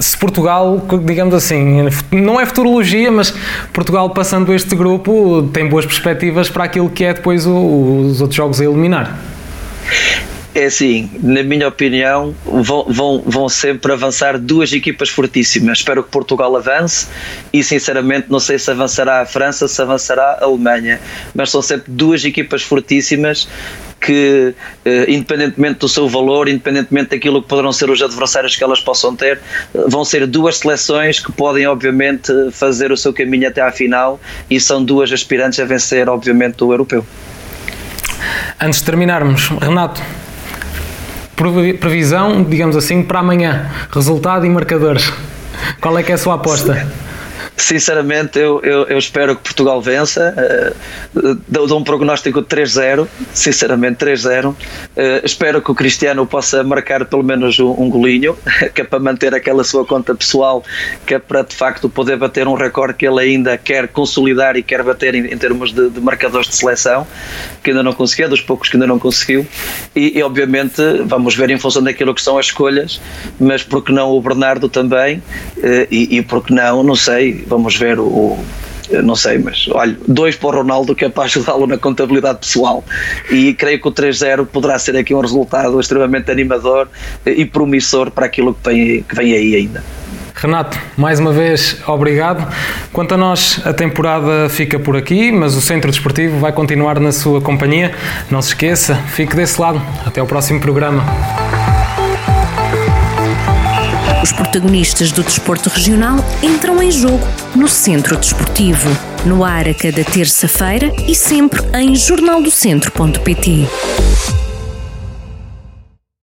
Se, 0.00 0.16
Portugal, 0.16 0.82
digamos 1.04 1.34
assim, 1.34 1.88
não 2.10 2.40
é 2.40 2.46
futurologia, 2.46 3.10
mas 3.10 3.34
Portugal 3.72 4.10
passando 4.10 4.52
este 4.52 4.74
grupo 4.74 5.48
tem 5.52 5.68
boas 5.68 5.84
perspectivas 5.84 6.48
para 6.48 6.64
aquilo 6.64 6.88
que 6.88 7.04
é 7.04 7.14
depois 7.14 7.46
o, 7.46 8.06
os 8.06 8.20
outros 8.20 8.36
jogos 8.36 8.60
a 8.60 8.64
eliminar. 8.64 9.18
É 10.52 10.64
assim, 10.64 11.08
na 11.22 11.44
minha 11.44 11.68
opinião, 11.68 12.34
vão, 12.44 12.84
vão, 12.88 13.22
vão 13.24 13.48
sempre 13.48 13.92
avançar 13.92 14.36
duas 14.36 14.72
equipas 14.72 15.08
fortíssimas. 15.08 15.78
Espero 15.78 16.02
que 16.02 16.10
Portugal 16.10 16.56
avance 16.56 17.06
e, 17.52 17.62
sinceramente, 17.62 18.26
não 18.28 18.40
sei 18.40 18.58
se 18.58 18.68
avançará 18.68 19.20
a 19.20 19.26
França, 19.26 19.68
se 19.68 19.80
avançará 19.80 20.38
a 20.40 20.44
Alemanha, 20.44 21.00
mas 21.32 21.50
são 21.50 21.62
sempre 21.62 21.92
duas 21.92 22.24
equipas 22.24 22.62
fortíssimas 22.62 23.48
que, 24.00 24.54
eh, 24.84 25.04
independentemente 25.08 25.80
do 25.80 25.88
seu 25.88 26.08
valor, 26.08 26.48
independentemente 26.48 27.10
daquilo 27.10 27.42
que 27.42 27.48
poderão 27.48 27.72
ser 27.72 27.90
os 27.90 28.00
adversários 28.00 28.56
que 28.56 28.64
elas 28.64 28.80
possam 28.80 29.14
ter, 29.14 29.38
vão 29.88 30.04
ser 30.04 30.26
duas 30.26 30.58
seleções 30.58 31.20
que 31.20 31.30
podem, 31.30 31.66
obviamente, 31.66 32.32
fazer 32.52 32.90
o 32.90 32.96
seu 32.96 33.12
caminho 33.12 33.48
até 33.48 33.60
à 33.60 33.70
final 33.70 34.18
e 34.48 34.58
são 34.58 34.82
duas 34.82 35.12
aspirantes 35.12 35.60
a 35.60 35.64
vencer, 35.64 36.08
obviamente, 36.08 36.64
o 36.64 36.72
europeu. 36.72 37.04
Antes 38.60 38.80
de 38.80 38.86
terminarmos, 38.86 39.48
Renato, 39.48 40.02
previsão, 41.80 42.42
digamos 42.42 42.76
assim, 42.76 43.02
para 43.02 43.20
amanhã, 43.20 43.70
resultado 43.90 44.44
e 44.44 44.48
marcadores. 44.48 45.12
Qual 45.80 45.98
é 45.98 46.02
que 46.02 46.12
é 46.12 46.14
a 46.14 46.18
sua 46.18 46.34
aposta? 46.34 46.86
Sinceramente, 47.60 48.38
eu, 48.38 48.60
eu, 48.62 48.84
eu, 48.84 48.98
espero 48.98 49.36
que 49.36 49.42
Portugal 49.42 49.82
vença. 49.82 50.34
Uh, 51.14 51.38
dou, 51.46 51.78
um 51.78 51.84
prognóstico 51.84 52.40
de 52.40 52.48
3-0, 52.48 53.06
sinceramente 53.34 54.02
3-0. 54.04 54.48
Uh, 54.48 54.56
eh, 54.96 55.20
espero 55.24 55.60
que 55.60 55.70
o 55.70 55.74
Cristiano 55.74 56.26
possa 56.26 56.64
marcar 56.64 57.04
pelo 57.04 57.22
menos 57.22 57.60
um, 57.60 57.70
um, 57.72 57.90
golinho, 57.90 58.36
que 58.74 58.80
é 58.80 58.84
para 58.84 58.98
manter 58.98 59.34
aquela 59.34 59.62
sua 59.62 59.84
conta 59.84 60.14
pessoal, 60.14 60.64
que 61.06 61.14
é 61.14 61.18
para 61.18 61.42
de 61.42 61.54
facto 61.54 61.88
poder 61.88 62.16
bater 62.16 62.48
um 62.48 62.54
recorde 62.54 62.94
que 62.94 63.06
ele 63.06 63.20
ainda 63.20 63.58
quer 63.58 63.88
consolidar 63.88 64.56
e 64.56 64.62
quer 64.62 64.82
bater 64.82 65.14
em, 65.14 65.26
em 65.26 65.36
termos 65.36 65.72
de, 65.72 65.90
de, 65.90 66.00
marcadores 66.00 66.48
de 66.48 66.56
seleção, 66.56 67.06
que 67.62 67.70
ainda 67.70 67.82
não 67.82 67.92
conseguiu, 67.92 68.28
dos 68.28 68.40
poucos 68.40 68.70
que 68.70 68.76
ainda 68.76 68.86
não 68.86 68.98
conseguiu. 68.98 69.46
E, 69.94 70.18
e 70.18 70.22
obviamente 70.22 70.80
vamos 71.04 71.36
ver 71.36 71.50
em 71.50 71.58
função 71.58 71.82
daquilo 71.82 72.14
que 72.14 72.22
são 72.22 72.38
as 72.38 72.46
escolhas, 72.46 73.00
mas 73.38 73.62
porque 73.62 73.92
não 73.92 74.10
o 74.12 74.20
Bernardo 74.22 74.66
também, 74.66 75.18
uh, 75.18 75.86
e, 75.90 76.16
e 76.16 76.22
porque 76.22 76.54
não, 76.54 76.82
não 76.82 76.96
sei 76.96 77.44
vamos 77.50 77.76
ver 77.76 77.98
o, 77.98 78.04
o 78.04 78.44
não 79.02 79.14
sei, 79.14 79.38
mas 79.38 79.68
olha, 79.70 79.96
dois 80.08 80.34
para 80.34 80.48
o 80.48 80.50
Ronaldo 80.50 80.94
que 80.94 81.04
é 81.04 81.08
para 81.08 81.24
ajudá-lo 81.24 81.66
na 81.66 81.78
contabilidade 81.78 82.38
pessoal 82.40 82.82
e 83.30 83.54
creio 83.54 83.80
que 83.80 83.86
o 83.86 83.92
3-0 83.92 84.46
poderá 84.46 84.78
ser 84.78 84.96
aqui 84.96 85.14
um 85.14 85.20
resultado 85.20 85.78
extremamente 85.78 86.30
animador 86.30 86.88
e 87.24 87.44
promissor 87.44 88.10
para 88.10 88.26
aquilo 88.26 88.54
que 88.54 88.68
vem, 88.68 89.02
que 89.02 89.14
vem 89.14 89.32
aí 89.32 89.54
ainda. 89.54 89.84
Renato, 90.34 90.78
mais 90.96 91.20
uma 91.20 91.32
vez, 91.32 91.76
obrigado. 91.86 92.50
Quanto 92.92 93.12
a 93.12 93.16
nós, 93.16 93.60
a 93.64 93.74
temporada 93.74 94.48
fica 94.48 94.78
por 94.78 94.96
aqui, 94.96 95.30
mas 95.30 95.54
o 95.54 95.60
Centro 95.60 95.90
Desportivo 95.90 96.38
vai 96.38 96.50
continuar 96.50 96.98
na 96.98 97.12
sua 97.12 97.42
companhia. 97.42 97.92
Não 98.30 98.40
se 98.40 98.48
esqueça, 98.48 98.94
fique 99.08 99.36
desse 99.36 99.60
lado. 99.60 99.82
Até 100.06 100.22
o 100.22 100.26
próximo 100.26 100.58
programa. 100.58 101.04
Os 104.22 104.32
protagonistas 104.32 105.12
do 105.12 105.22
desporto 105.22 105.68
regional 105.68 106.18
entram 106.42 106.82
em 106.82 106.90
jogo 106.90 107.26
no 107.54 107.68
Centro 107.68 108.16
Desportivo, 108.16 108.88
no 109.24 109.44
ar 109.44 109.68
a 109.68 109.74
cada 109.74 110.04
terça-feira 110.04 110.92
e 111.06 111.14
sempre 111.14 111.62
em 111.74 111.94
jornaldocentro.pt. 111.96 113.66